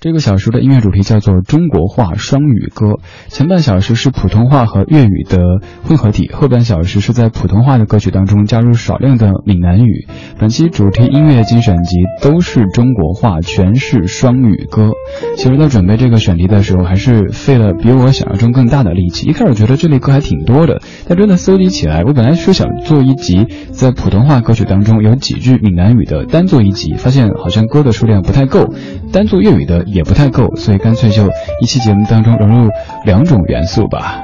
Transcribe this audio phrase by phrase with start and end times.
[0.00, 10.06] 这个小时的音乐主题叫做中国话双语歌，前半小时是普通话和粤语的混合体，后半小时是在普通话的歌曲当中加入少量的闽南语。
[10.38, 14.92] 本期主题音乐精选集都是中国话，全是双语歌。
[15.36, 19.28] 其实，在准备这个选题的时候，还是费了比我想象中更大的力气。
[19.28, 28.72] 一开始觉得这类歌还挺多的，但真的搜集起来，我本来是想做一集在普通话歌曲当中有几句闽南语的单做一集，发现好像歌的数量不太够，
[29.12, 31.24] 单做粤语的也不太够，所以干脆就
[31.60, 32.70] 一期节目当中融入
[33.04, 34.22] 两种元素吧。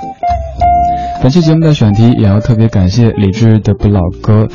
[1.22, 4.48] 本期节目的选题也要特别感谢理智的不老歌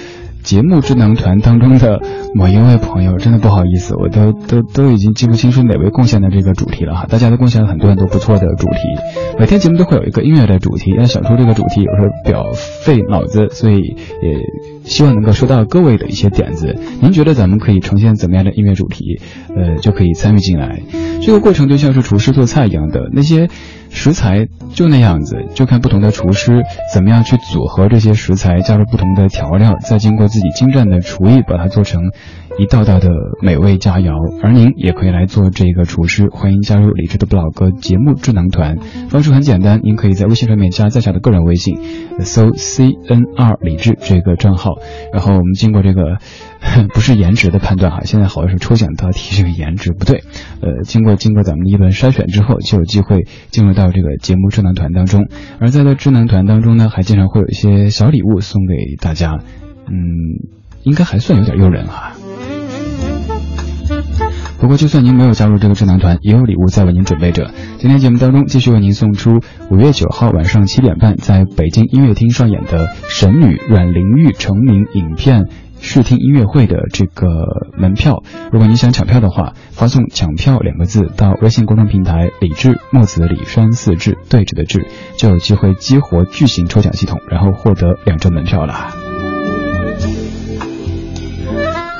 [0.43, 1.99] 节目智囊团当中的
[2.33, 7.05] 某一位朋友，真的不好意思，我都都都已经记不清是哪位贡献的这个主题了哈。
[7.07, 8.79] 大家都贡献了很多很多不错的主题，
[9.37, 14.39] 每天节目都会有一个音乐的主题，要想出这个主题有时候比较费脑子，所以也
[14.91, 16.75] 希望能够收到各位的一些点子。
[17.01, 19.21] 您觉得咱们可以呈现怎么样的音乐主题？
[19.55, 20.81] 呃，就可以参与进来。
[21.21, 23.47] 这个过程就像是厨师做菜一样的，那些
[23.89, 32.11] 食材就那样子，就看不同的厨师怎么样去组合这些食材，加入不同的调料，再经过自己精湛的厨艺，把它做成
[32.61, 33.09] 一道道的
[33.41, 34.39] 美味佳肴。
[34.43, 38.77] 而您也可以来做这个厨师，欢迎加入理智的不老哥节目智囊团。
[39.09, 41.79] 方式很简单，您可以在微信上面加在下的个人微信，
[42.19, 44.75] 搜 C N R 理智这个账号，
[45.11, 46.17] 然后我们经过这个。
[46.93, 50.21] 不是颜值的判断哈，现在好像是抽奖答题这个颜值不对，
[50.61, 55.27] 呃，经过经过咱们一轮筛选之后，就有机会进入到这个节目智囊团当中，
[55.59, 59.39] 而在这智囊团当中呢，还经常会有一些小礼物送给大家，
[59.87, 60.45] 嗯，
[60.83, 62.13] 应该还算有点诱人哈。
[64.61, 67.49] 不过，就算您没有加入这个智囊团，也有礼物在为您准备着。
[67.79, 69.39] 今天节目当中，继续为您送出
[69.71, 75.49] 五月九号晚上七点半在北京音乐厅上演的神女阮玲玉成名影片。
[75.83, 77.25] 试听音乐会的这个
[77.75, 78.21] 门票，
[78.51, 84.85] 如果你想抢票的话，发送“抢票”两个字到微信公众平台“李志木子李山四志对峙的志”，
[85.17, 89.10] 就有机会激活巨型抽奖系统，然后获得两张门票了。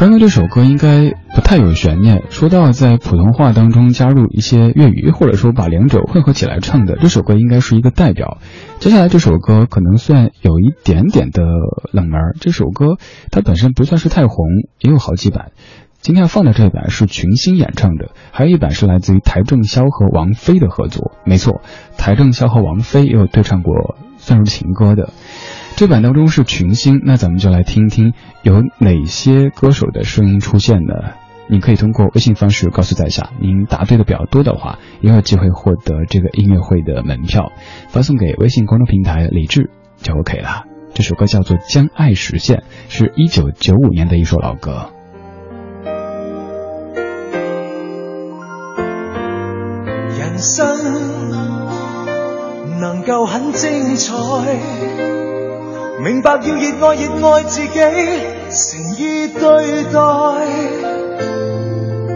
[0.02, 8.40] 刚刚这首歌应该不太有悬念，说到在普通话当中加入一些粤语，或者说把两者混合起来唱的，这首歌应该是一个代表。
[8.80, 11.44] 接下来这首歌可能算有一点点的
[11.92, 12.98] 冷门，这首歌
[13.30, 14.48] 它本身不算是太红，
[14.80, 15.52] 也有好几版。
[16.00, 21.12] 今天要放的这一版是群星演唱的，还有一版是来自于邰正宵和王菲的合作。
[21.26, 21.62] 没错，
[21.96, 23.76] 邰正宵和王菲也有对唱过
[24.18, 25.12] 算是情歌的。
[25.82, 30.94] 这版当中是群星，那咱们就来听听有哪些歌手的声音出现呢？
[31.50, 37.52] 你可以通过微信方式告诉在下，您答对的比较多的话，也有机会获得这个音乐会的门票，
[37.88, 40.66] 发送给微信公众平台李志就 OK 了。
[40.94, 44.92] 这首歌叫做《将爱实现》，是一九九五年的一首老歌。
[50.20, 50.78] 人生
[52.80, 55.21] 能夠很精彩。
[56.00, 57.80] 明白要熱愛熱愛自己，
[58.50, 60.00] 誠意對待。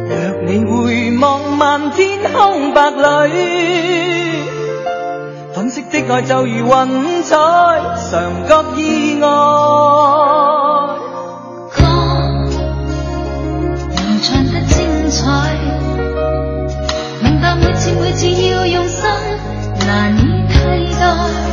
[0.07, 0.13] 若
[0.47, 3.33] 你回望漫天空白里，
[5.53, 7.35] 粉色的愛就如雲彩，
[8.09, 8.11] 常
[8.47, 9.27] 覺意外。
[11.71, 11.77] 歌
[13.91, 15.23] 流暢得精彩，
[17.21, 19.03] 明白每次每次要用心，
[19.85, 20.55] 難以替
[20.99, 21.44] 代。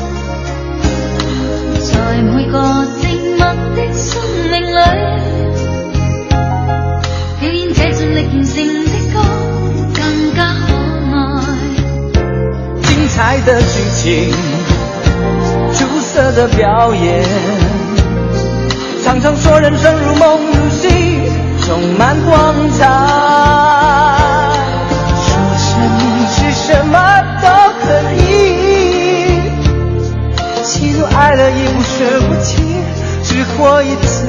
[1.93, 2.59] 在每個
[3.01, 3.03] 靜
[3.37, 3.45] 默
[3.77, 4.21] 的生
[4.51, 4.75] 命里，
[7.41, 8.55] 表演這盡力完成
[8.85, 9.15] 的歌
[9.95, 10.01] 更
[10.35, 10.65] 加可
[11.15, 11.15] 爱。
[12.83, 14.03] 精彩的剧情，
[15.75, 17.25] 出色的表演，
[19.05, 20.89] 常常说人生如梦如戏，
[21.67, 22.81] 充满光彩。
[25.25, 25.29] 說
[25.59, 25.65] 成
[26.29, 26.97] 是什么
[31.32, 32.61] 爱了已不舍不棄，
[33.25, 34.26] 只活一次。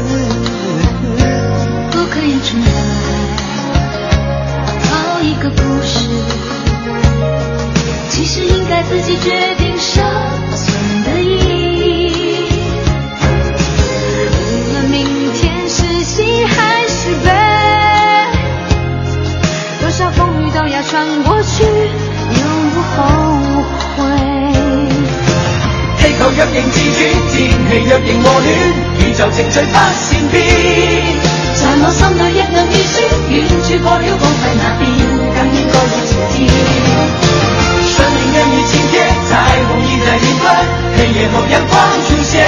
[1.91, 2.71] 不可以重来，
[4.89, 6.07] 好一个故事，
[8.09, 9.77] 其实应该自己决定
[27.79, 28.45] 若仍和暖，
[28.99, 30.35] 宇宙情趣不善变。
[31.53, 34.83] 在我心里一暗已宣，远处破了光辉那边，
[35.33, 36.37] 更应该有晴天。
[37.87, 39.31] 生命源于晴天，彩
[39.65, 40.45] 虹映在云端，
[40.97, 41.73] 黑夜后阳光
[42.07, 42.45] 出现。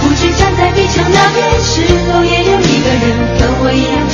[0.00, 3.04] 不知站在地球那边，是否也有一个人
[3.36, 4.05] 和我一样？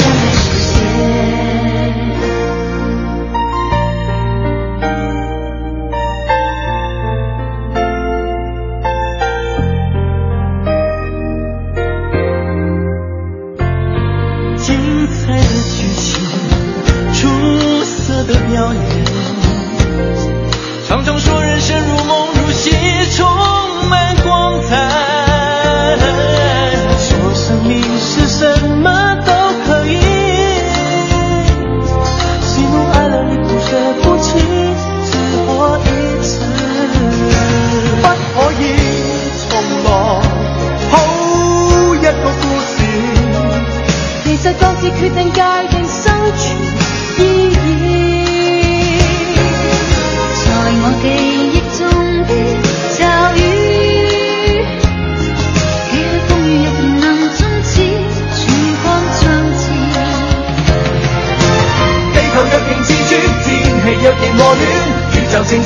[65.44, 65.58] 算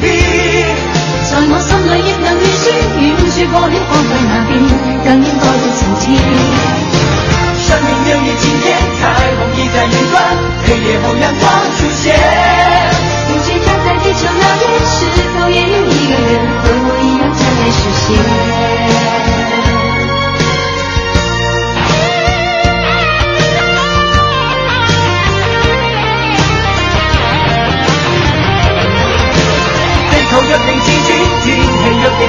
[0.00, 0.06] 變。
[1.28, 2.66] 在我心里亦能预算，
[2.98, 4.58] 远处过了光輝那边，
[5.04, 6.06] 更應該會晴天。
[7.58, 8.66] 生命有你，今天，
[8.98, 9.00] 彩
[9.36, 10.16] 虹已在云端，
[10.64, 11.44] 黑夜后阳光
[11.76, 12.16] 出现。
[13.28, 14.96] 不知站在地球那边，是
[15.36, 16.30] 否也有一个人
[16.62, 18.47] 和我一样站在视线？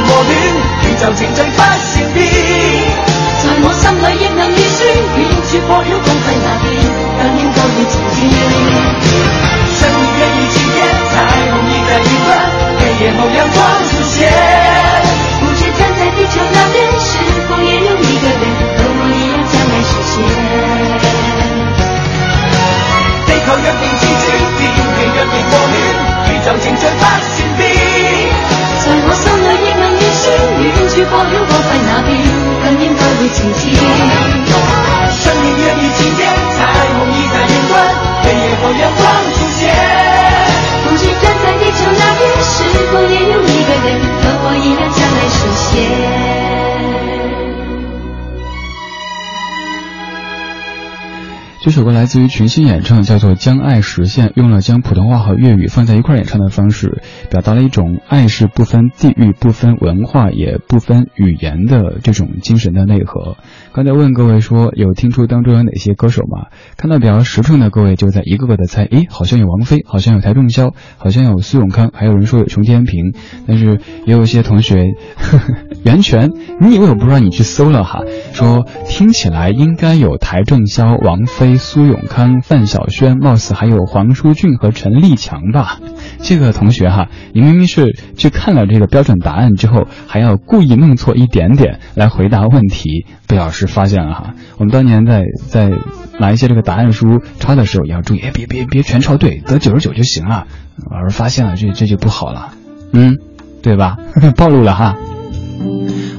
[0.09, 0.33] 和暖，
[0.81, 2.17] 宇宙程序不算變。
[3.39, 6.65] 在我心裏亦能預算，遠處破曉光輝那邊，
[7.21, 8.17] 更應該會晴天。
[9.69, 10.77] 生命若如晴天，
[11.13, 11.13] 彩
[11.45, 12.29] 虹已在雲端，
[12.79, 14.17] 黑夜後陽光出現。
[15.39, 17.13] 不知站在地球那邊，是
[17.47, 18.43] 否也有一個人
[18.75, 20.17] 和我一樣將來實現？
[23.29, 24.27] 地球若定自轉，
[24.57, 25.77] 天氣若定和暖，
[26.27, 27.05] 宇宙程序不
[30.59, 32.09] 預算，遠處破曉光輝那边，
[32.63, 33.63] 更应该会晴天。
[35.09, 36.19] 生命若如晴天，
[36.55, 36.59] 彩
[36.93, 37.73] 虹已在云端，
[38.23, 39.01] 黑夜後陽光
[39.33, 39.61] 出现。
[40.83, 42.53] 不知站在地球那边，是
[42.91, 43.87] 否也有一个人
[44.21, 45.37] 和我一样，将来实
[45.71, 46.28] 现？
[51.61, 63.35] 这首歌来自于群星演唱，叫做《将爱实现》，用了将普通话和粤语放在一块演唱的方式，表达了一种爱是不分地域、不分文化、也不分语言的这种精神的内核。
[63.73, 66.47] 刚才问各位说，有听出当中有哪些歌手吗？
[66.77, 73.13] 看到比较实诚的各位就在一个个的猜，诶，好像有王菲，好像有邰正宵，好像有苏永康，还有人说有熊天平，
[73.45, 76.31] 但是也有一些同学，呵 呵袁泉，
[76.61, 77.99] 你以为我不知道你去搜了哈？
[78.31, 81.48] 说听起来应该有邰正宵、王菲。
[81.57, 85.79] 苏永康、范晓萱，貌似还有黄舒骏和陈立强吧？
[86.19, 94.33] 这个同学哈，你明明是去看了这个标准答案之后，还要故意弄错一点点来回答问题，被老师发现了哈。
[94.57, 95.71] 我们当年在在
[96.19, 100.47] 拿一些这个答案书抄的时候，也要注意，哎，别别别全抄对，得九十九就行了。
[100.89, 102.53] 老师发现了，这这就不好了，
[102.93, 103.17] 嗯，
[103.61, 103.97] 对吧？
[104.35, 104.97] 暴露了哈。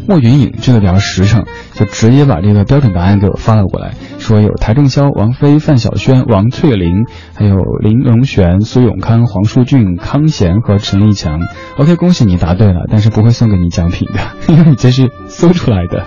[0.08, 1.44] 莫云影这个比较实诚，
[1.74, 7.04] 就直接把这个标准答案给我发了过来，说有邰正宵、王菲、范晓萱、王翠玲，
[7.34, 11.40] 还有林荣璇、苏永康、黄舒骏、康贤和陈立强。
[11.76, 16.04] OK，恭喜你答对了，但是不会送给你奖品的，因为你这是搜出来的。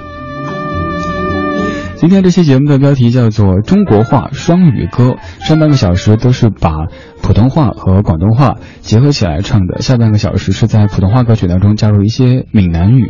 [1.96, 5.16] 今天这期节目的标题叫做《中国话双语歌》，
[5.48, 6.88] 上半个小时都是把
[7.24, 13.10] 普通话和广东话结合起来唱的，下半个小时是在普通话歌曲当中加入一些闽南语。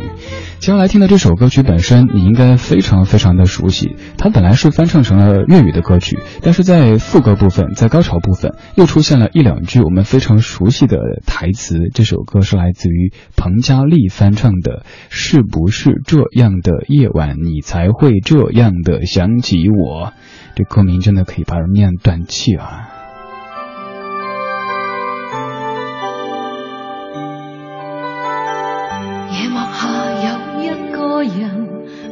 [0.60, 3.96] 接下来听的这首歌曲本身，你应该非常非常的熟悉。
[4.16, 11.90] 它本来是翻唱成了粤语的歌曲，但是在副歌部分，在高潮部分又出现了一两句我们非常熟悉的台词。
[11.92, 20.12] 这首歌是来自于彭佳丽翻唱的，是不是这样的夜晚你才会这样的想起我？
[20.54, 22.93] 这歌名真的可以把人念断气啊！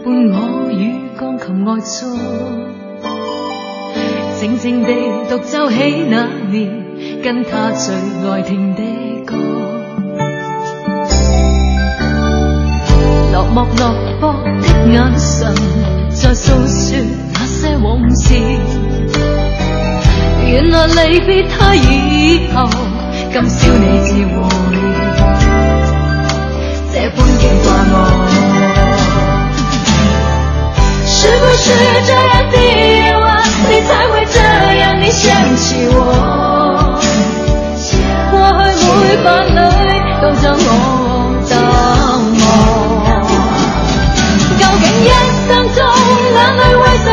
[0.04, 0.74] 伴我與
[1.16, 2.18] 鋼琴愛訴，
[4.40, 4.90] 靜靜地
[5.30, 6.60] 獨奏起那年
[7.22, 7.94] 跟他最
[8.28, 8.82] 愛聽的
[9.24, 9.36] 歌。
[13.32, 15.54] 落寞落魄的眼神，
[16.10, 16.98] 在訴說
[17.34, 18.34] 那些往事。
[20.50, 22.68] 原來離別他以後，
[23.32, 24.42] 今宵你自會。
[26.92, 27.96] 這般記掛我，
[31.22, 31.70] 是不是
[32.04, 33.24] 这样的夜晚，
[33.70, 34.40] 你才会这
[34.80, 35.22] 样的想
[35.56, 35.96] 起我？
[38.32, 38.34] 过
[38.74, 38.82] 去
[39.22, 39.56] 每晚里
[40.20, 40.66] 都将我
[41.48, 41.52] 淡
[42.42, 42.44] 忘，
[44.58, 45.06] 究竟一
[45.46, 45.78] 生中
[46.34, 47.06] 眼淚為誰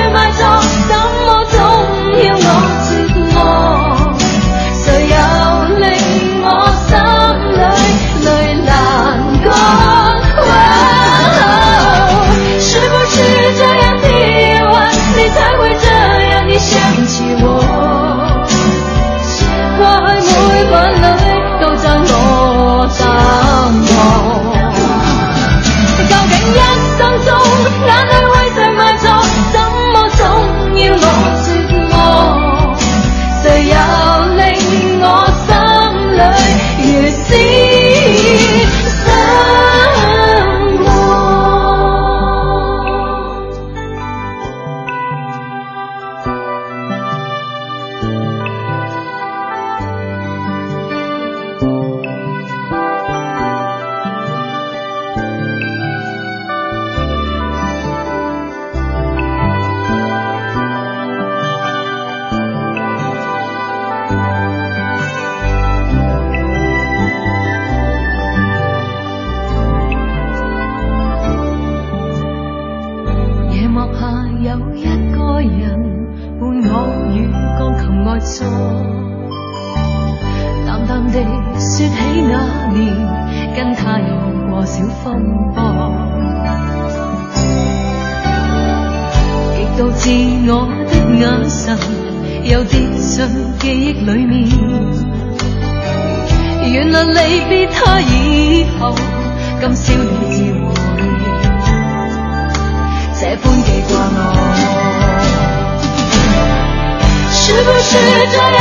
[107.71, 107.97] 不是
[108.31, 108.58] 这样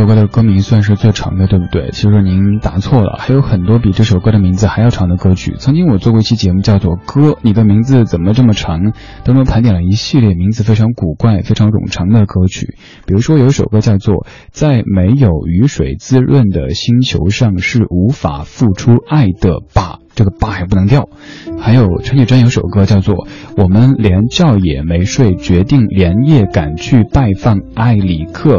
[0.00, 1.90] 首歌的歌名算是最长的，对不对？
[1.90, 5.56] 其实您答错了，还有很多比这首歌的名字还要长的歌曲。
[5.58, 8.94] 曾经我做过一期节目，叫做《歌》，你的名字怎么这么长？
[9.24, 12.78] 当中盘点了一系列名字非常古怪、非常冗长的歌曲。
[13.04, 14.14] 比如说有一首歌叫做
[14.50, 19.98] 《在没有雨水滋润的星球上是无法付出爱的吧》。
[20.12, 21.08] 这个吧还不能掉，
[21.60, 23.14] 还有陈绮贞有首歌叫做
[23.56, 28.58] 《我们连觉也没睡，决定连夜赶去拜访艾里克》，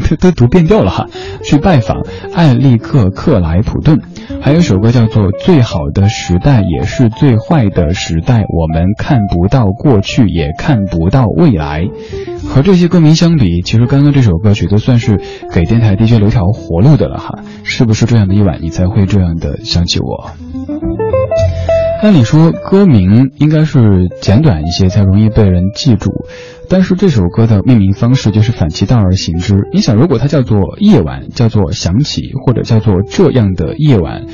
[0.00, 1.06] 都都读变调了哈，
[1.42, 2.02] 去拜访
[2.34, 4.00] 艾利克克莱普顿。
[4.40, 11.86] 还有一首歌叫做《最好的时代也是最坏的时代》，我们看不到过去，也看不到未来。
[12.46, 15.18] 和这些歌名相比，其实刚刚这首歌曲都算是
[15.52, 17.38] 给电台 DJ 留条活路的了哈。
[17.62, 20.30] 是不是这样的一晚，你才会这样的想起我？
[22.02, 26.26] 按理说，歌名应该是简短一些，才容易被人记住。
[26.68, 29.54] 但是这首歌的命名方式就是反其道而行之。
[29.72, 34.26] 你想，如果它叫做《夜晚》，叫做《想起》，或者叫做《这样的夜晚》，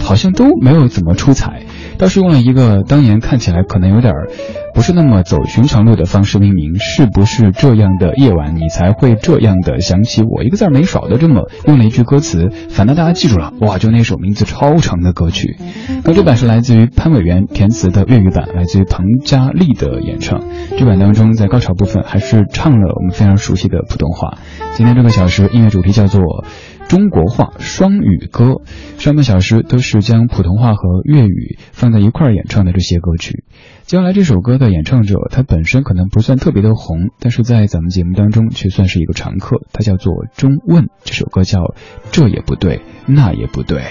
[0.00, 1.64] 好像都没有怎么出彩。
[1.98, 4.28] 倒是用了一个当年看起来可能有点儿
[4.74, 10.42] 不是那么走寻常路的方式命名，是不是这样的夜晚你才会这样的想起我？
[10.42, 15.56] 一个字儿没少的这么用了一句歌词，反倒大家记住了，哇，就那首名字超长的歌曲。
[16.04, 20.42] 那这版是来自于潘伟元填词的粤语版，来自于彭佳丽的演唱。
[20.78, 24.38] 这版当中在高潮部分还是唱了我们非常熟悉的普通话。
[24.74, 26.22] 今天这个小时音乐主题叫做。
[26.88, 28.56] 中国话双语歌，
[28.98, 33.44] 上半小时都是将普通话和粤语放在一块儿演唱的这些歌曲。
[33.92, 39.58] 接下来这首歌的演唱者，他本身可能不算特别的红，但是在咱们节目当中却算是一个常客。
[39.70, 41.58] 他叫做钟问，这首歌叫
[42.10, 43.82] 《这也不对，那也不对》。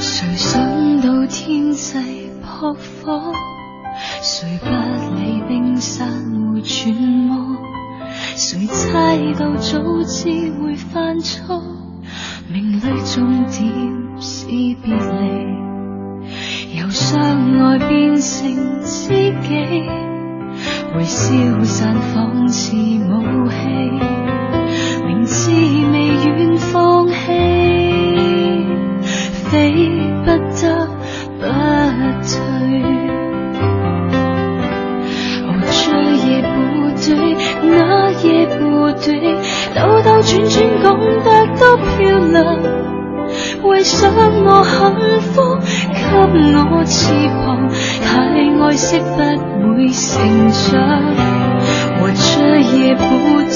[0.00, 3.34] 谁想到天际扑火？
[4.22, 4.70] 谁不
[5.20, 6.08] 理冰山
[6.50, 7.58] 会转弯？
[8.38, 11.62] 谁猜到早知会犯错？
[12.50, 13.60] 命里终点
[14.22, 17.20] 是别离，由相
[17.60, 19.08] 爱变成知
[19.42, 19.84] 己，
[20.94, 23.54] 会消散仿似武器，
[25.06, 25.50] 明知
[25.92, 27.12] 未愿放弃，
[29.02, 29.52] 非
[30.24, 30.88] 不得
[31.38, 31.44] 不
[32.22, 32.32] 退。
[36.26, 36.46] 也不
[37.00, 37.08] 对，
[37.62, 38.26] 那夜
[38.58, 38.60] 不
[39.00, 39.06] 对，
[39.74, 40.86] 兜兜转转讲
[41.24, 41.26] 得
[41.56, 41.62] 多。
[42.18, 42.58] 漂亮。
[43.62, 45.58] 为想我幸福，
[45.92, 47.12] 给我翅
[47.44, 47.68] 膀，
[48.02, 48.08] 太
[48.64, 50.68] 爱惜不会成长。
[52.00, 53.02] 和这也不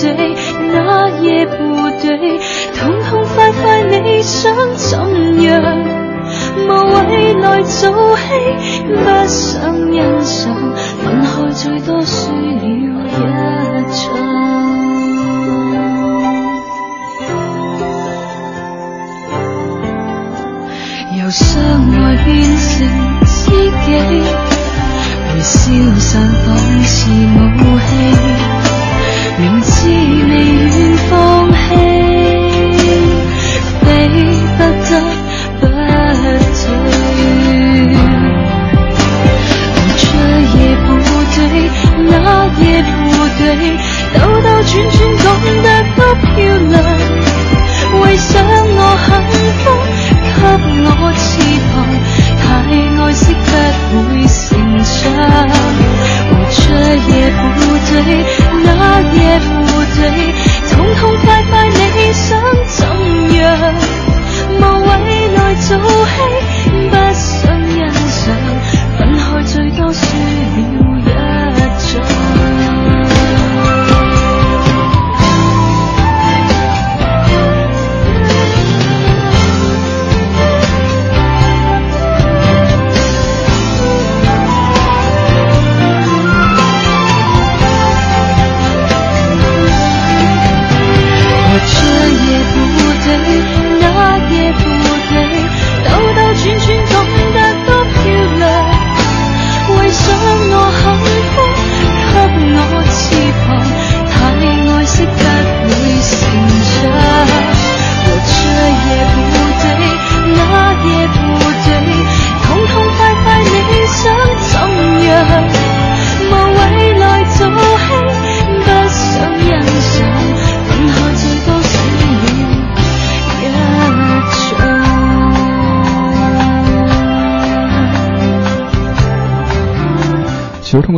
[0.00, 0.34] 对，
[0.72, 1.54] 那也不
[2.02, 2.38] 对，
[2.76, 5.52] 痛痛快快你想怎样？
[6.68, 6.70] 无
[7.10, 8.28] 谓来做戏，
[8.88, 8.94] 不
[9.26, 10.54] 想欣赏，
[11.02, 12.88] 分开最多输了一
[13.90, 14.81] 场。
[21.32, 21.40] 相
[21.92, 22.70] 爱变成
[23.24, 23.88] 知己，
[25.32, 26.10] 会消散
[26.44, 27.38] 仿似武
[27.78, 27.82] 器，
[29.40, 29.70] 明知
[30.28, 30.70] 未愿
[31.08, 31.10] 放
[31.50, 31.56] 弃，
[33.80, 33.86] 非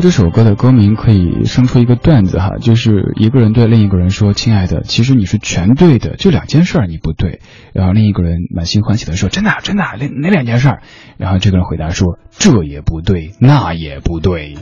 [0.05, 7.41] 这首歌的歌名可以生出一个段子哈，就是一个人对另一个人说：“亲爱的，其实你是全对的，就两件事儿你不对。”
[7.73, 10.83] 然后另一个人满心欢喜的说：“真的，真的，哪哪两件事儿？”
[11.17, 14.59] 然后这个人回答说：“这也不对，那也不对。”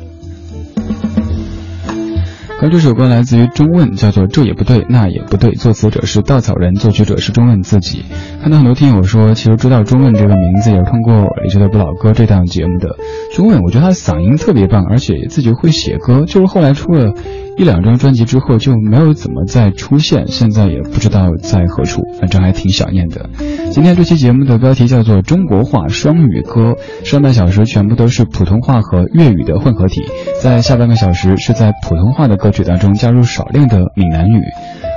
[2.63, 8.05] 而这首歌来自于中问，叫做《这也不对，那也不对》，作词者是稻草人，作曲者是中问自己。
[8.43, 12.97] 看到很多听友说，其实知道钟问这个名字也是通过《理智的不老歌》这档节目的。
[13.33, 17.15] 钟问，我觉得他嗓音特别棒，而且自己会写歌，就是后来出了。
[17.57, 23.31] 一两张专辑之后就没有怎么再出现，现在也不知道在何处，反正还挺想念的。
[23.71, 26.73] 今天这期节目的标题叫做《中国话双语歌》，
[27.09, 30.03] 上半小时全部都是普通话和粤语的混合体，
[30.43, 34.41] 在下半个小时是在普通话的歌曲当中加入少量的闽南语。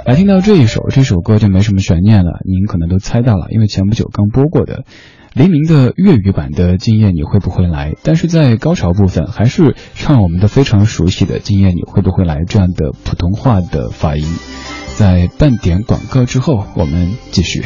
[0.06, 4.86] 来听到这一首，这首歌就没什么悬念了，您可能都猜到了，因为前不久刚播过的。
[5.34, 14.28] 黎明的粤语版的《今夜你会不会来》，但是在高潮部分还是唱我们的非常熟悉的《今夜你会不会来》这样的普通话的发音。
[14.96, 17.64] 在半点广告之后，我们继续。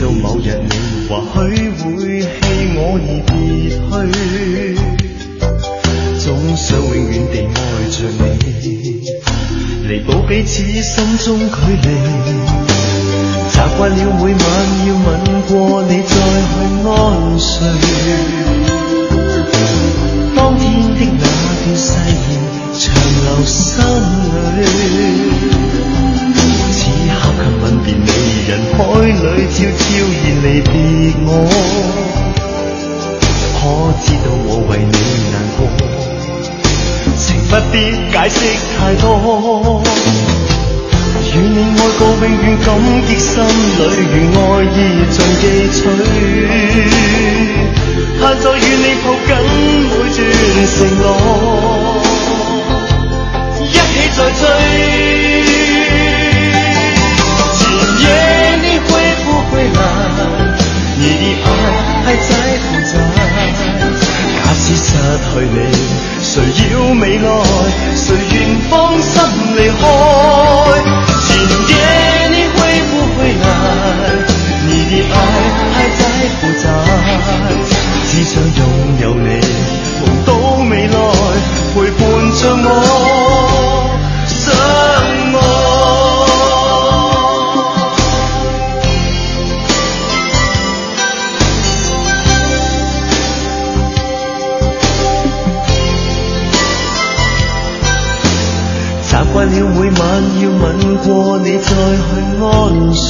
[0.00, 0.70] 到某日你
[1.08, 1.10] 或
[1.44, 1.84] 许会
[2.22, 2.26] 弃
[2.74, 3.34] 我而别
[3.76, 3.90] 去，
[6.18, 7.56] 总想永远地爱
[7.90, 8.64] 着你，
[9.86, 11.86] 弥补彼此心中距离。
[13.50, 14.42] 习惯了每晚
[14.86, 15.06] 要吻
[15.48, 15.50] 过
[15.82, 16.10] 你再
[16.48, 16.52] 去
[16.88, 16.88] 安
[17.38, 17.52] 睡，
[20.34, 20.64] 当天
[20.96, 21.22] 的那
[21.60, 22.18] 段誓言
[22.78, 22.80] 长
[23.20, 23.60] 留心
[24.56, 24.58] 里
[27.40, 27.46] 里。
[27.62, 28.08] 吻别你，
[28.48, 29.14] 人海里
[29.50, 29.82] 悄悄
[30.22, 30.72] 然离别
[31.26, 31.28] 我，
[33.56, 33.58] 可
[34.04, 34.94] 知道我为你
[35.30, 35.58] 难过？
[37.16, 37.74] 情不必
[38.10, 38.36] 解释
[38.78, 39.04] 太多，
[41.32, 42.68] 与你爱过永远感
[43.06, 44.76] 激心里，如爱意
[45.10, 45.78] 尽寄取，
[48.20, 49.42] 盼再与你抱紧每
[49.88, 51.04] 段承诺，
[53.60, 53.74] 一起
[54.16, 54.40] 再追。
[61.00, 61.48] 你的爱
[62.04, 62.30] 还在
[62.68, 62.92] 不在？
[64.36, 65.56] 假使失去你，
[66.22, 66.28] 谁
[66.72, 67.26] 要未来？
[67.96, 68.36] 谁愿
[68.68, 69.12] 放心
[69.56, 69.82] 离开？
[71.26, 71.28] 今
[71.68, 71.72] 夜
[72.28, 72.58] 你会
[72.90, 73.42] 不会来？
[74.66, 75.16] 你的爱
[75.72, 76.00] 还在
[76.38, 76.62] 不在？
[78.10, 78.60] 只想拥
[79.00, 79.26] 有你，
[80.00, 80.28] 梦到
[80.68, 80.94] 未来，
[81.72, 81.98] 陪伴
[82.36, 82.68] 着我，
[99.32, 100.00] 惯了每晚
[100.40, 101.06] 要吻过
[101.38, 102.08] 你再去
[102.42, 102.44] 安
[102.92, 103.06] 睡，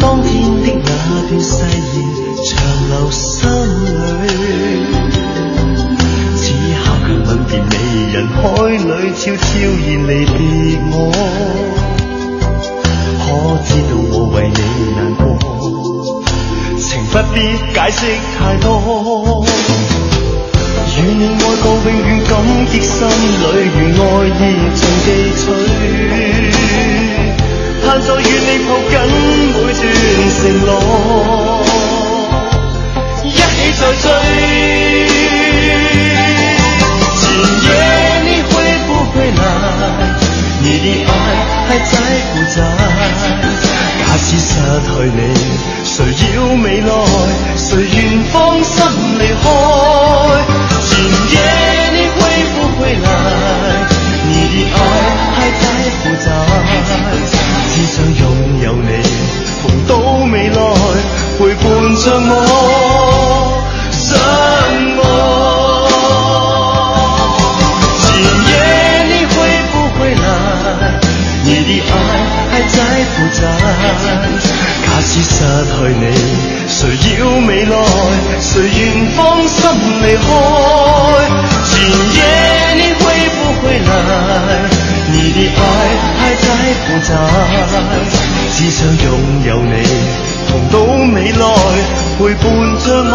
[0.00, 0.30] 当天
[0.62, 1.94] 的那段誓言
[2.44, 2.48] 长
[2.88, 3.26] 留心
[4.22, 4.24] 里。
[6.36, 6.42] 此
[6.82, 7.72] 刻却吻别你，
[8.12, 8.80] 人海里
[9.14, 9.46] 悄悄
[9.84, 10.36] 然离别
[10.92, 10.94] 我，
[13.18, 13.24] 可
[13.64, 14.58] 知道我为你
[14.96, 15.24] 难过？
[16.78, 17.36] 情不必
[17.74, 18.00] 解释
[18.38, 18.66] 太多。
[20.98, 22.32] 与你爱过，永远感
[22.70, 23.44] 激心里，
[23.76, 24.30] 如爱意
[24.74, 25.06] 尽寄
[25.36, 25.42] 取。
[27.84, 28.92] 盼再与你抱紧
[29.52, 29.78] 每段
[30.32, 30.68] 承诺，
[33.24, 33.36] 一起
[33.78, 34.04] 再追。
[37.14, 37.22] 今
[37.62, 37.66] 夜
[38.24, 38.52] 你会
[38.86, 39.38] 不会来？
[40.62, 41.12] 你的爱
[41.68, 41.92] 还在
[42.32, 42.56] 不在？
[44.00, 44.48] 假使失
[44.86, 45.18] 去你，
[45.96, 46.04] 谁
[46.34, 46.92] 要未来？
[47.56, 48.84] 谁愿放心
[49.18, 49.48] 离开？
[50.84, 50.92] 今
[51.32, 51.34] 夜
[51.90, 52.20] 你会
[52.52, 53.08] 不会来？
[54.28, 54.78] 你的爱
[55.32, 55.64] 还在
[56.02, 56.28] 不在？
[57.72, 58.22] 只想拥
[58.60, 58.90] 有你，
[59.62, 59.96] 同到
[60.30, 60.60] 未来，
[61.38, 61.64] 陪伴
[61.96, 62.30] 着我，
[63.90, 64.04] 相
[65.00, 65.02] 爱。
[68.02, 68.04] 今
[68.50, 68.52] 夜
[69.14, 69.34] 你会
[69.72, 70.20] 不会来？
[71.42, 71.90] 你的爱
[72.50, 72.76] 还在
[73.16, 73.40] 不在？
[74.96, 76.04] 假使失去你。
[76.68, 76.78] 谁
[77.18, 77.76] 要未来？
[78.40, 78.80] 谁愿
[79.14, 79.60] 放心
[80.02, 80.24] 离开？
[81.64, 81.74] 今
[82.16, 82.18] 夜
[82.76, 83.04] 你会
[83.36, 83.88] 不会来？
[85.12, 85.60] 你的爱
[86.18, 86.44] 还在
[86.86, 87.08] 不在？
[88.56, 89.04] 只想拥
[89.44, 89.74] 有你，
[90.48, 90.74] 同到
[91.12, 91.44] 未来，
[92.18, 92.44] 陪伴
[92.80, 93.14] 着我，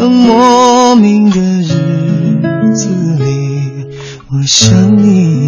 [0.00, 3.86] 在莫名的日子里，
[4.30, 5.39] 我想你。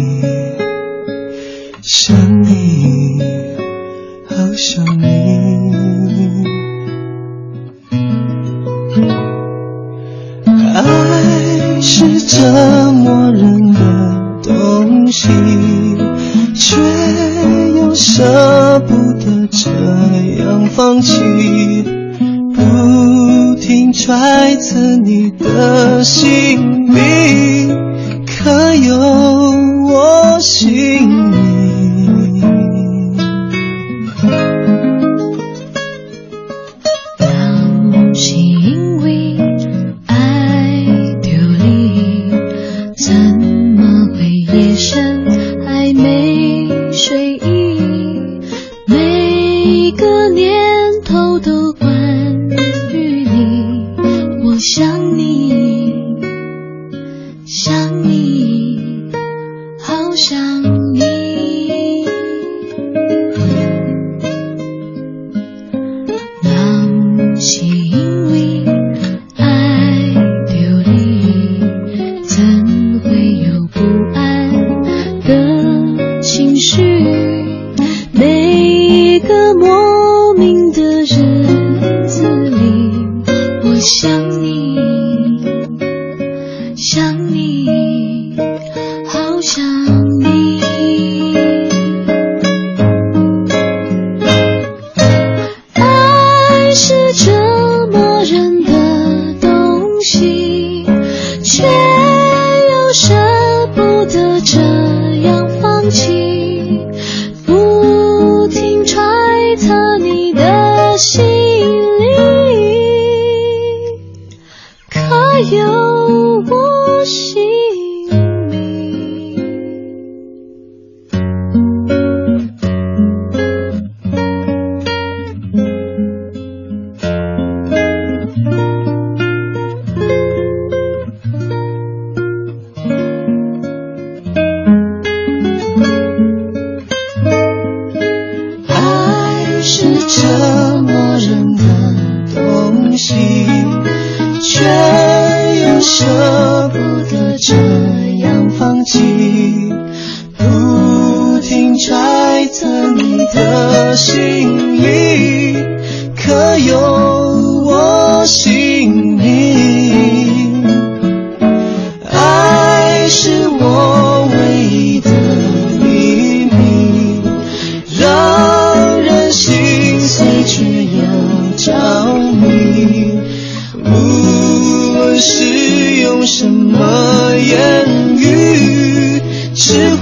[176.35, 179.21] 什么言语
[179.53, 179.95] 只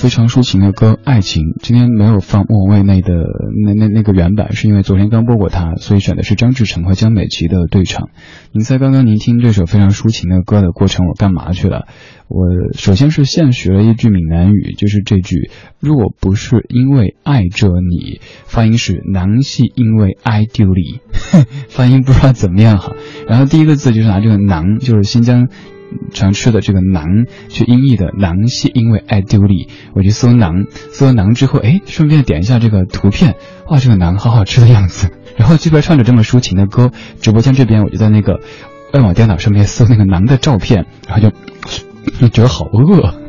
[0.00, 3.12] 非常抒情的歌《爱情》，今天没有放莫文蔚那的
[3.62, 8.08] 那那那个原版，是因为昨天刚播过它，所以选的是张志成和江美琪的对唱。
[8.50, 11.86] 您猜刚刚您听这首非常抒情的歌的过程，我干嘛去了？
[12.28, 21.00] 我首先是现学了一句闽南语，就是这句“若不是因为爱着你”，发音是“囊系因为爱丢你”，
[21.68, 22.94] 发音不知道怎么样哈。
[23.28, 25.48] 然后第一个字就是拿这个“囊”，就是新疆。
[26.12, 33.36] 常吃的这个馕，去音译的馕是，因为爱丢里，我去搜馕，搜了馕之后，哎，顺便点一下这个图片，
[33.68, 35.10] 哇，这个馕好好吃的样子。
[35.36, 38.40] 然后这边唱着这么抒情的歌，直播间这边我就在那个
[38.92, 41.30] 外网电脑上面搜那个馕的照片，然后
[42.20, 43.19] 就觉得好饿。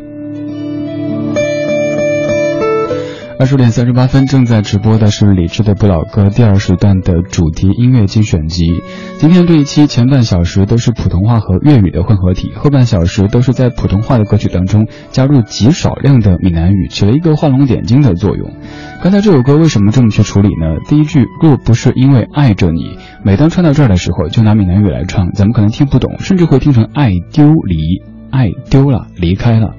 [3.42, 8.70] 二十点三十八分，正在直播的是李志的不老歌第二时段的主题音乐精选集。
[9.18, 18.54] 今天这一期前半小时都是普通话和粤语的混合体，后半小时都是在普通话的歌曲当中加入极少量的闽南语，起了一个画龙点睛的作用。
[19.02, 20.78] 刚才这首歌为什么这么去处理呢？
[20.88, 29.74] 第一句若不是因为爱着你，每当唱到这儿的时候，就拿闽南语来唱，咱们可能听不懂，甚至会听成爱丢离，爱丢了，离开了。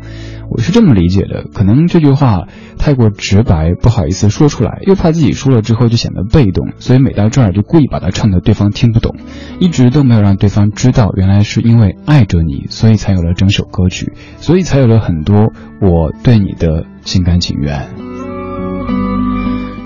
[0.54, 9.16] 我是这么理解的，可能这句话太过直白，不好意思说出来，又怕自己说了之后就显得被动，所以每到这儿就故意把它唱的对方听不懂，
[9.60, 17.88] 一直都没有让对方知道，原来是因为爱着你，所以才有了整首歌曲，所以才有了很多我对你的心甘情愿。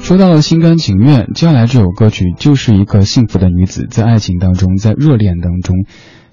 [0.01, 5.85] 说到了心甘情愿，接下来这首歌曲就是一个幸福的女子在爱情当中，在热恋当中。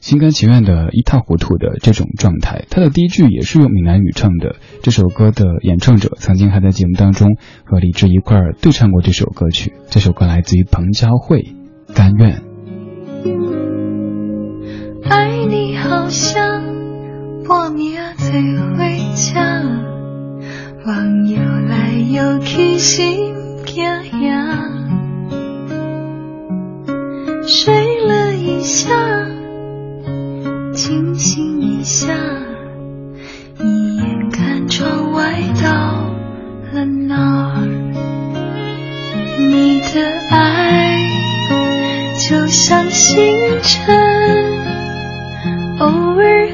[0.03, 4.57] 心甘情愿的一塌糊涂的这种状态，他的第一句也是用闽南语唱的。
[4.81, 9.71] 这首歌的演唱者曾经还在节目当中和李志一块儿对唱过这首歌曲。
[9.87, 11.53] 这首歌来自于彭佳慧，
[11.95, 12.41] 《甘愿》。
[15.09, 16.65] 爱你好像
[17.47, 18.33] 半夜坐
[18.77, 19.63] 回家，
[20.85, 23.33] 望游来游去心
[23.65, 24.65] 惊呀，
[27.47, 28.91] 睡了一下。
[30.73, 32.07] 清醒一下，
[33.59, 35.69] 一眼看窗外到
[36.73, 37.67] 了哪儿？
[39.37, 40.97] 你的爱
[42.17, 43.95] 就像星辰，
[45.77, 46.49] 偶尔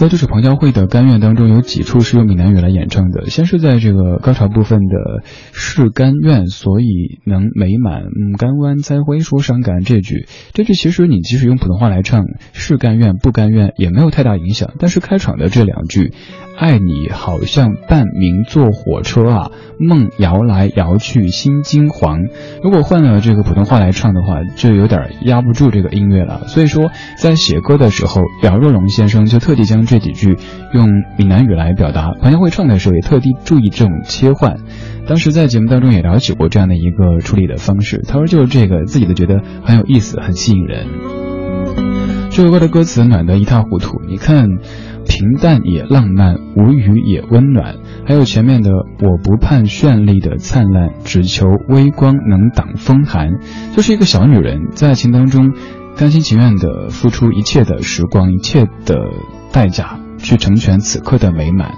[0.00, 3.26] 在这首彭佳慧的《甘愿》当中，有几处是用闽南语来演唱的。
[3.26, 10.26] 先是在这个高潮部分的“是甘愿，所以能美满”，嗯，甘愿才会说伤感这句。
[10.54, 14.72] 这句其实你即使用普通话来唱，“是甘愿，不甘愿”也没有太大影响。
[14.78, 16.14] 但是开场的这两句。
[16.60, 22.28] 爱你好像半明坐火车啊，梦摇来摇去心惊惶。
[22.62, 26.48] 如果换了这个普通话来唱的话，就有点压不住这个音乐了。
[26.48, 30.36] 所以说，在写歌的时候，姚若龙先生就特地将这几句
[30.74, 32.12] 用闽南语来表达。
[32.20, 34.58] 庞小慧唱的时候也特地注意这种切换。
[35.06, 38.02] 当时在节目当中也了解过这样的一个处理的方式。
[38.06, 40.86] 他说就是这个，自己都觉得很有意思，很吸引人。
[42.30, 44.46] 这首歌的歌词暖得一塌糊涂，你看。
[45.20, 47.76] 平淡也浪漫，无语也温暖。
[48.06, 48.70] 还有前面的
[49.04, 53.28] “我不盼绚丽的灿烂，只求微光能挡风寒”，
[53.76, 55.52] 就是一个小女人在爱情当中，
[55.94, 58.96] 甘心情愿的付出一切的时光，一切的
[59.52, 61.74] 代价，去成全此刻的美满。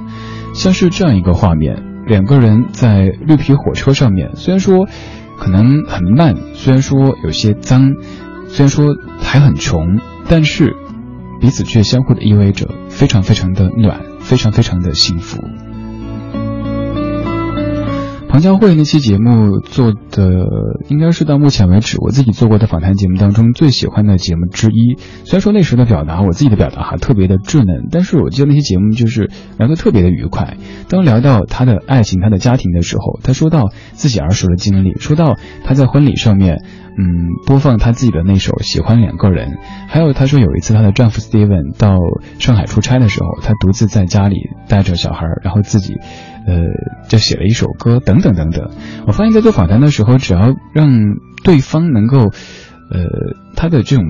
[0.54, 4.86] 像是这样一个画面：两个人在绿皮火车上面，虽然说
[5.36, 7.94] 可能很慢，虽然说有些脏，
[8.46, 10.76] 虽然说还很穷，但是。
[11.42, 15.38] 彼此却相互的依偎着，非常非常的暖，非常非常的幸福。
[18.32, 20.46] 庞娇慧那期节目做的
[20.88, 24.96] 应该是到目前为止我自己做过的访谈节目当中最喜欢的节目之一。
[25.24, 29.28] 虽然说那时的表达，我自己的表达还特别的稚嫩，但是我记得那期节目就是
[29.58, 30.56] 聊得特别的愉快。
[30.88, 36.64] 当聊到他的爱情、他的家庭的时候，他说到自己儿时的经历，说到他在婚礼上面。
[36.94, 39.52] 嗯，播放他自己的那首《喜欢两个人》，
[39.88, 41.96] 还有他说有一次她的丈夫 Steven 到
[42.38, 44.36] 上海出差的时候，他独自在家里
[44.68, 45.94] 带着小孩，然后自己，
[46.46, 46.54] 呃，
[47.08, 48.70] 就写了一首歌，等等等等。
[49.06, 50.88] 我发现，在做访谈的时候，只要让
[51.44, 52.18] 对方能够，
[52.90, 53.06] 呃，
[53.56, 54.04] 他的这种。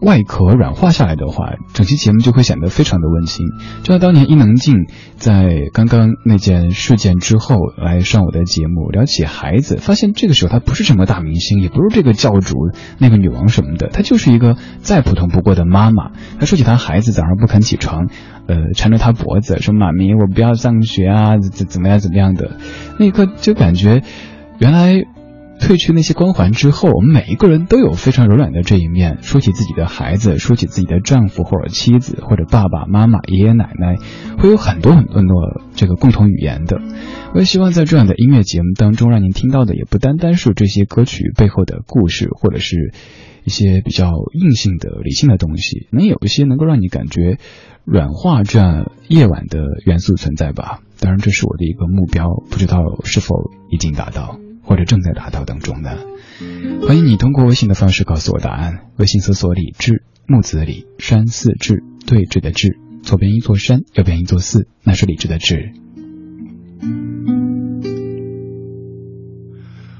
[0.00, 3.46] 外壳软化下来的话，整期节目就会显得非常的温馨。
[3.82, 4.86] 就像当年伊能静
[5.16, 12.56] 在刚刚那件事件之后来上我的节目，聊起孩子，发现这个时候她不是什么大明星，也不是这个教主、
[12.98, 16.12] 那个女王什么的，她就是一个再普通不过的妈妈。
[16.38, 18.08] 她说起她孩子早上不肯起床，
[18.46, 22.56] 呃，缠着她脖子说：“妈咪，我不要上学啊，怎怎么样怎么样的。”
[22.98, 24.02] 那一刻就感觉，
[24.58, 25.04] 原来。
[25.60, 29.18] 褪去那些光环之后，我们每一个人都有非常柔软的这一面。
[29.22, 33.96] 说起自己的孩子，说起自己的丈夫或者妻子，或者爸爸妈妈、爷爷奶奶，
[34.38, 36.80] 会有很多很多这个共同语言的。
[37.34, 42.92] 我也希望在这样的音乐节目当中，让您听到的也不单单是这些歌曲背后的故事，或者是
[43.44, 47.38] 一些比较硬性的、理性的东西，能有一些能够让你感觉
[47.84, 50.80] 软化这样夜晚的元素存在吧。
[50.98, 53.34] 当然，这是我的一个目标，不知道是否
[53.70, 54.38] 已经达到。
[54.70, 55.98] 或者正在达到当中呢？
[56.86, 58.84] 欢迎你通过微信的方式告诉我答案。
[58.98, 65.72] 微信搜索“李志木子李山寺志对峙的志，左边一座山，右边一座寺，那是李志的志。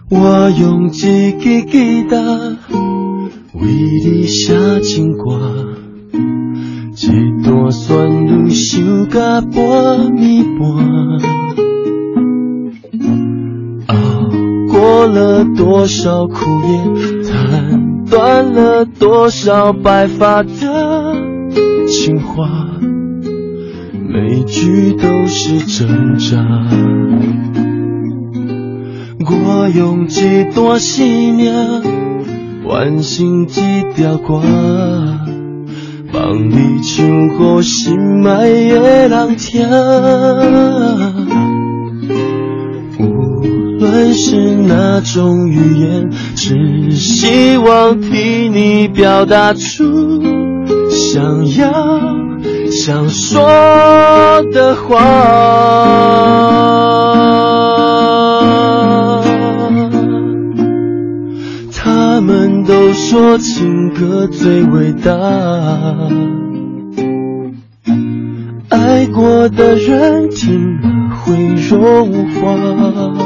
[0.09, 2.57] 我用一支吉他
[3.55, 3.73] 为
[4.05, 5.75] 你写情歌，
[6.13, 11.40] 一段旋律唱到半暝半。
[14.81, 16.81] 过了多少苦夜，
[17.31, 21.15] 弹断了多少白发的
[21.87, 22.49] 情话，
[24.09, 26.39] 每句都是挣扎。
[29.23, 31.53] 我用一段思念
[32.67, 34.41] 唤醒一条歌，
[36.11, 39.61] 帮你唱给心爱的人听。
[43.91, 50.23] 无论是哪种语言，只希望替你表达出
[50.89, 51.73] 想要
[52.71, 53.41] 想说
[54.53, 54.97] 的话。
[61.75, 65.13] 他们都说情歌最伟大，
[68.69, 70.89] 爱过的人听了
[71.25, 71.37] 会
[71.69, 73.20] 融化。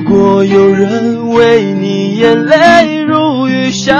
[0.00, 3.96] 如果有人为你眼泪如雨下，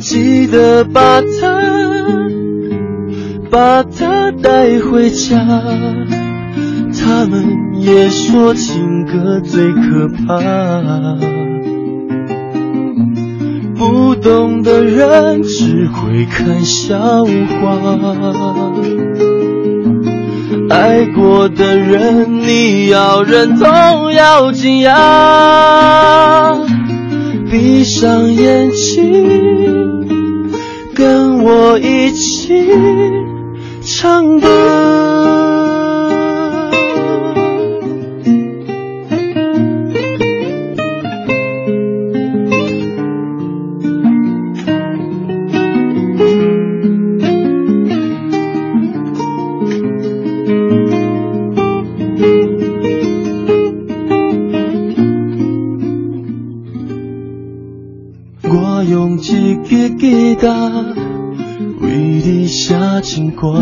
[0.00, 1.26] 记得把它
[3.48, 5.38] 把它带回家。
[6.92, 10.40] 他他们也说情歌最可怕，
[13.76, 17.22] 不懂的人只会看笑话。
[20.70, 26.58] 爱过的人，你要忍痛，要惊讶。
[27.50, 30.06] 闭上眼睛，
[30.94, 32.66] 跟我一起
[33.82, 35.11] 唱歌。
[63.12, 63.52] 写情歌，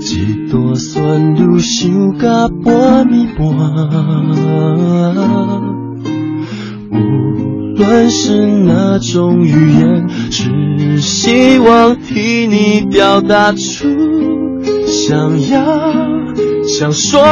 [0.00, 3.48] 一段旋律想甲半暝半。
[6.90, 6.94] 无
[7.78, 13.88] 论是哪种语言，只希望替你表达出
[14.86, 15.64] 想要
[16.68, 17.22] 想说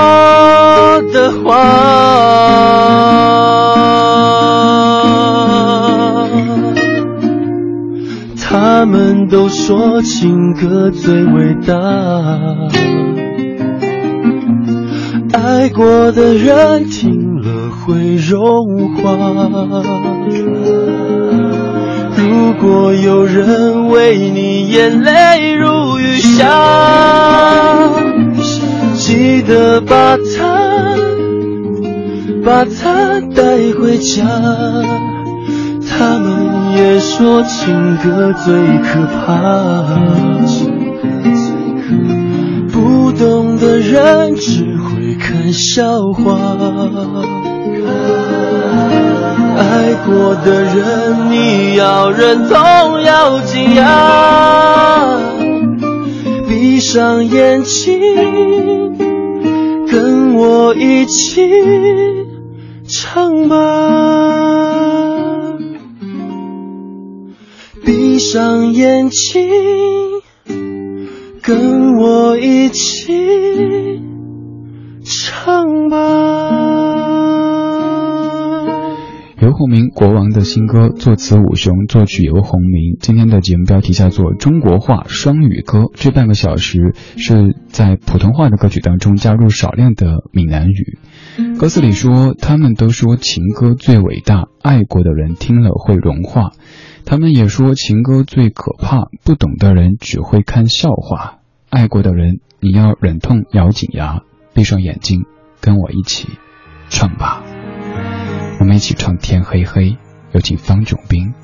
[1.12, 1.64] 的话。
[9.66, 11.74] 说情歌最伟大，
[15.32, 19.16] 爱过的人听了会融化。
[22.14, 26.46] 如果有人为你眼泪如雨下，
[28.96, 30.94] 记得把它
[32.44, 34.24] 把它带回家。
[36.76, 39.24] 也说情歌最可怕，
[42.72, 46.36] 不懂的人只会看笑话。
[49.56, 53.84] 爱过的人，你要认同，要惊讶。
[56.48, 58.00] 闭上眼睛，
[59.88, 61.40] 跟我一起
[62.88, 64.03] 唱吧。
[68.35, 69.49] 上眼睛，
[71.41, 73.12] 跟我一起
[75.05, 75.99] 唱吧。
[79.41, 82.97] 游鸿明国王的新歌，作词武雄，作曲游鸿明。
[82.99, 90.99] 今天的节目标题叫做《中国话双语歌》，这半个小时是在普通话的歌曲当中加入少量的闽南语。
[91.57, 96.51] 歌词里说，他们都说情歌最伟大，爱过的人听了会融化。
[97.07, 101.38] 他们也说情歌最可怕，不懂的人只会看笑话。
[101.68, 104.22] 爱过的人，你要忍痛咬紧牙，
[104.55, 105.24] 闭上眼睛，
[105.61, 106.28] 跟我一起
[106.88, 107.42] 唱吧。
[108.59, 109.90] 我们一起唱《天黑黑》，
[110.32, 111.34] 有请方炯斌。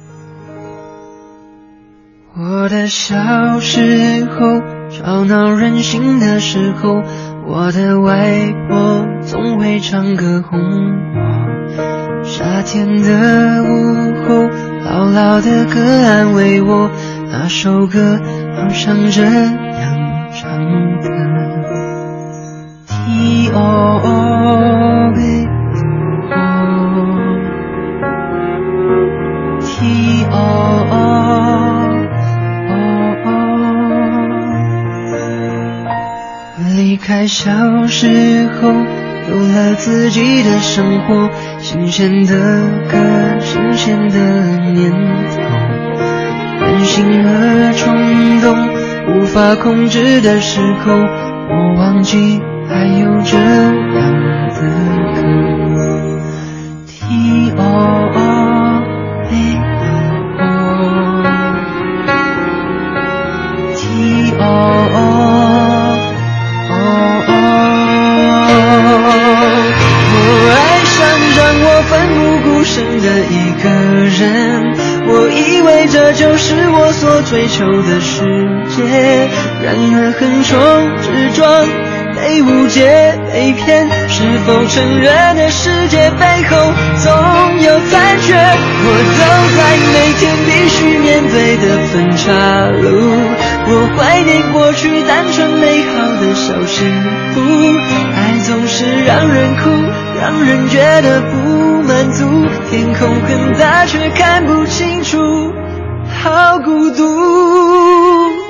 [2.34, 7.02] 我的小时候，吵闹任性的时候，
[7.46, 12.22] 我的外婆总会唱歌哄我。
[12.24, 14.69] 夏天的午后。
[14.91, 16.91] 老老的歌安慰我，
[17.30, 18.18] 那首歌
[18.57, 19.55] 好像这样
[20.34, 20.51] 唱
[21.01, 21.09] 的
[22.88, 23.61] ：T O
[24.03, 25.47] O B
[29.61, 30.34] O，T O
[30.91, 30.95] O
[33.26, 33.28] O，
[36.74, 38.72] 离开小时候。
[39.30, 41.30] 有了自己的生活，
[41.62, 42.34] 新鲜的
[42.90, 42.96] 歌，
[43.38, 44.18] 新鲜的
[44.72, 45.42] 念头，
[46.61, 48.46] 任性和冲动
[49.14, 53.44] 无法控制的时候，我忘记还有这样
[54.48, 54.61] 的
[55.14, 55.20] 歌。
[56.86, 58.18] T O O
[59.30, 59.32] A
[60.38, 60.42] O
[63.74, 64.42] T O
[64.94, 65.09] O。
[73.00, 73.68] 的一个
[74.18, 74.74] 人，
[75.06, 78.22] 我以为这就是我所追求的世
[78.68, 79.28] 界，
[79.62, 80.56] 然而横冲
[81.02, 81.66] 直撞，
[82.16, 86.56] 被误解被骗，是否成人的世界背后
[87.02, 87.10] 总
[87.60, 88.34] 有残缺？
[88.82, 89.20] 我走
[89.56, 89.60] 在
[89.92, 92.28] 每天必须面对的分岔
[92.80, 92.88] 路，
[93.66, 96.78] 我怀念过去单纯美好的小幸
[97.34, 97.40] 福，
[98.16, 99.68] 爱总是让人哭，
[100.20, 101.70] 让人觉得不。
[101.90, 102.24] 满足，
[102.70, 105.18] 天空很大却看不清楚，
[106.22, 108.49] 好孤独。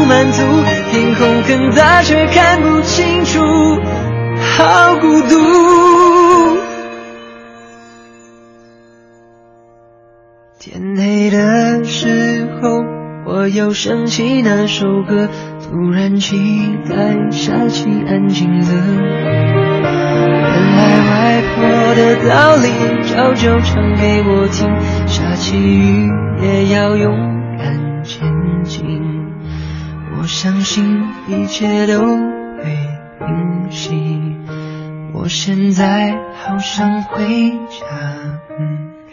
[0.00, 0.42] 不满足，
[0.90, 3.38] 天空很大却看不清楚，
[4.40, 5.36] 好孤独。
[10.58, 12.82] 天黑的时候，
[13.26, 15.28] 我又想起那首歌，
[15.62, 16.38] 突然期
[16.88, 18.68] 待下起安静了。
[19.82, 20.80] 原来
[21.10, 22.70] 外婆的道理
[23.04, 24.66] 早就唱给我听，
[25.06, 26.08] 下起雨
[26.40, 27.14] 也要勇
[27.58, 28.26] 敢前
[28.64, 29.09] 进。
[30.22, 32.64] 我相信一切都会
[33.18, 34.20] 平息。
[35.14, 38.38] 我现在好想回家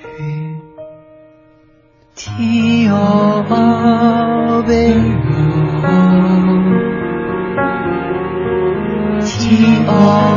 [0.02, 0.58] 去。
[2.14, 3.42] T O
[4.68, 4.98] baby
[9.22, 10.37] T O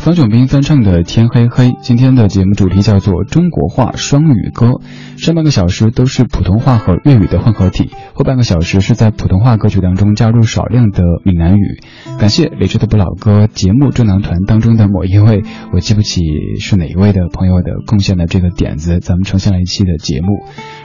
[0.00, 4.80] 方炯斌翻唱的《天黑黑》，今天的节目主题叫做中国话双语歌。
[5.18, 11.82] 上半个小时都是普通话和粤语的混合体，后半个小时是在普通话歌曲当中加入少量的闽南语。
[12.18, 15.42] 感谢理智的不老歌节目智囊团当中的某一位，
[15.74, 16.22] 我记不起
[16.58, 20.28] 是哪一位的朋友的贡献的这个点子，咱们呈现了一期的节目。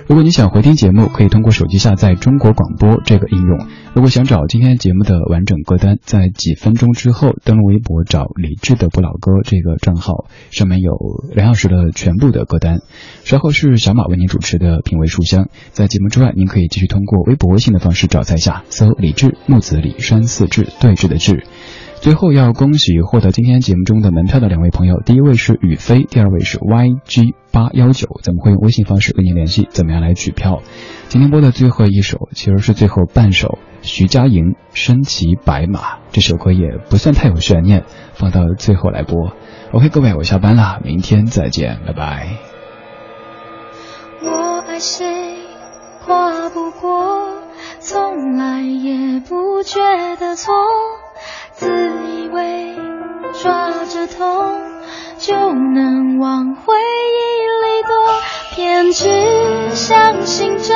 [0.08, 3.68] 如果你想回听节目，可以通过手机下载中国广播这个应用。
[3.96, 10.94] 如果想找今天节目的完整歌单，在几分钟之后登录微博找“李志的不老歌”这个账号，上面有
[11.34, 12.82] 两小时的全部的歌单。
[13.24, 15.50] 稍后是小马为您主持的品味书香。
[15.72, 21.48] 在节目之外，您可以继续通过微博、微信的方式找在下搜“李志木子李山四志对峙的志”。
[22.06, 28.20] 最后要恭喜获得今天节目中的门票的两位朋友，第一位是宇飞，第二位是 YG 八幺九。
[28.22, 30.62] 咱们会用微信方式跟您联系，怎么样来取票？
[31.08, 35.80] 今天播的最后一首，其实是最后半首，徐佳莹《身骑白马》
[36.12, 39.32] 这首歌也不算太有悬念，放到最后来播。
[39.72, 42.38] OK，各位，我下班了，明天再见，拜拜。
[44.22, 45.38] 我爱谁，
[46.06, 47.30] 跨不过，
[47.80, 49.80] 从来也不觉
[50.20, 50.54] 得错。
[51.56, 52.76] 自以为
[53.42, 54.62] 抓着痛
[55.18, 57.18] 就能往回忆
[57.64, 57.96] 里躲，
[58.54, 60.74] 偏执相信着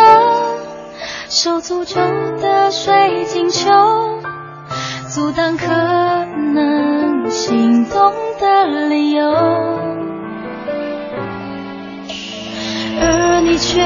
[1.27, 1.99] 受诅咒
[2.41, 3.69] 的水晶球，
[5.09, 5.67] 阻挡可
[6.53, 9.29] 能心动的理由，
[13.01, 13.81] 而你却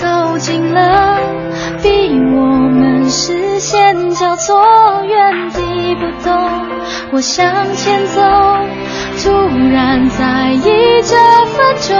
[0.00, 1.18] 靠近了，
[1.80, 6.32] 逼我们视线交错，原地不动。
[7.12, 8.20] 我向前走，
[9.22, 9.30] 突
[9.72, 11.96] 然在意这分钟，